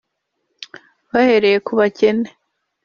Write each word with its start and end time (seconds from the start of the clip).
bahereye 1.11 1.57
ku 1.65 1.71
bakene 1.79 2.27